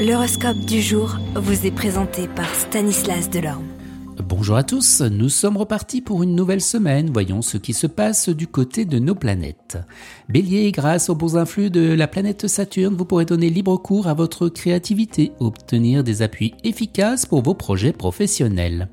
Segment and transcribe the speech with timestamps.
[0.00, 3.66] L'horoscope du jour vous est présenté par Stanislas Delorme.
[4.24, 7.10] Bonjour à tous, nous sommes repartis pour une nouvelle semaine.
[7.12, 9.76] Voyons ce qui se passe du côté de nos planètes.
[10.30, 14.14] Bélier, grâce aux bons influx de la planète Saturne, vous pourrez donner libre cours à
[14.14, 18.88] votre créativité, obtenir des appuis efficaces pour vos projets professionnels.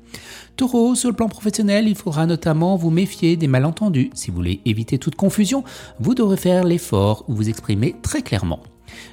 [0.56, 4.10] Taureau, sur le plan professionnel, il faudra notamment vous méfier des malentendus.
[4.12, 5.64] Si vous voulez éviter toute confusion,
[6.00, 8.60] vous devrez faire l'effort ou vous exprimer très clairement.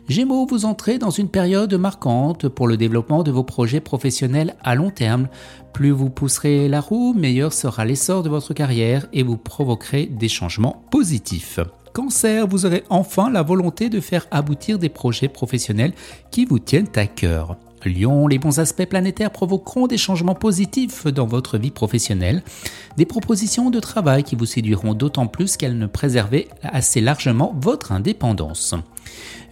[0.07, 4.75] Gémeaux, vous entrez dans une période marquante pour le développement de vos projets professionnels à
[4.75, 5.27] long terme.
[5.73, 10.29] Plus vous pousserez la roue, meilleur sera l'essor de votre carrière et vous provoquerez des
[10.29, 11.59] changements positifs.
[11.93, 15.93] Cancer, vous aurez enfin la volonté de faire aboutir des projets professionnels
[16.29, 17.57] qui vous tiennent à cœur.
[17.89, 22.43] Lion, les bons aspects planétaires provoqueront des changements positifs dans votre vie professionnelle,
[22.97, 27.91] des propositions de travail qui vous séduiront d'autant plus qu'elles ne préservaient assez largement votre
[27.91, 28.75] indépendance.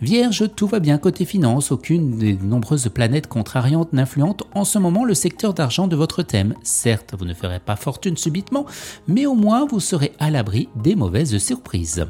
[0.02, 5.06] Vierge, tout va bien côté finance, aucune des nombreuses planètes contrariantes n'influente en ce moment
[5.06, 6.56] le secteur d'argent de votre thème.
[6.64, 8.66] Certes, vous ne ferez pas fortune subitement,
[9.08, 12.06] mais au moins vous serez à l'abri des mauvaises surprises.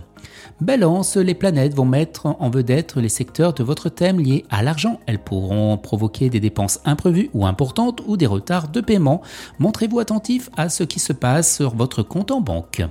[0.62, 5.00] Balance, les planètes vont mettre en vedette les secteurs de votre thème liés à l'argent.
[5.06, 9.22] Elles pourront provoquer des dépenses imprévues ou importantes ou des retards de paiement.
[9.60, 12.84] Montrez-vous attentif à ce qui se passe sur votre compte en banque.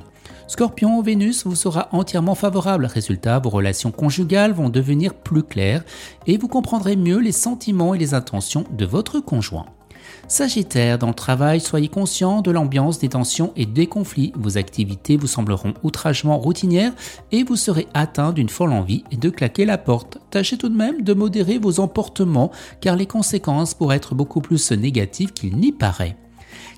[0.49, 2.85] Scorpion, Vénus vous sera entièrement favorable.
[2.87, 5.85] Résultat, vos relations conjugales vont devenir plus claires
[6.27, 9.67] et vous comprendrez mieux les sentiments et les intentions de votre conjoint.
[10.29, 14.33] Sagittaire, dans le travail, soyez conscient de l'ambiance des tensions et des conflits.
[14.37, 16.93] Vos activités vous sembleront outragement routinières
[17.33, 20.19] et vous serez atteint d'une folle envie de claquer la porte.
[20.31, 24.73] Tâchez tout de même de modérer vos emportements car les conséquences pourraient être beaucoup plus
[24.73, 26.17] négatives qu'il n'y paraît.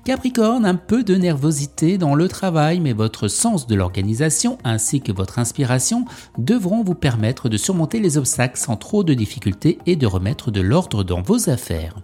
[0.03, 5.11] Capricorne, un peu de nervosité dans le travail, mais votre sens de l'organisation ainsi que
[5.11, 6.05] votre inspiration
[6.37, 10.61] devront vous permettre de surmonter les obstacles sans trop de difficultés et de remettre de
[10.61, 11.95] l'ordre dans vos affaires.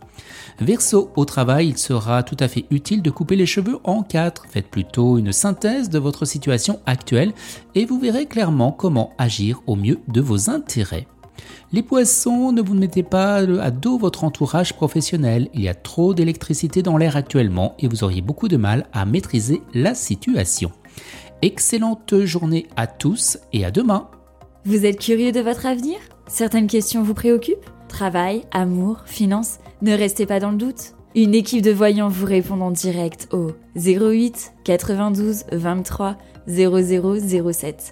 [0.60, 4.46] Verseau, au travail, il sera tout à fait utile de couper les cheveux en quatre.
[4.50, 7.34] Faites plutôt une synthèse de votre situation actuelle
[7.76, 11.08] et vous verrez clairement comment agir au mieux de vos intérêts.
[11.74, 15.50] Les poissons, ne vous mettez pas à dos votre entourage professionnel.
[15.54, 19.06] Il y a trop d'électricité dans l'air actuellement et vous auriez beaucoup de mal à
[19.06, 20.72] maîtriser la situation.
[21.42, 24.10] Excellente journée à tous et à demain.
[24.66, 25.98] Vous êtes curieux de votre avenir?
[26.28, 27.70] Certaines questions vous préoccupent?
[27.88, 30.94] Travail, amour, finances Ne restez pas dans le doute.
[31.16, 36.18] Une équipe de voyants vous répond en direct au 08 92 23
[36.48, 37.92] 0007.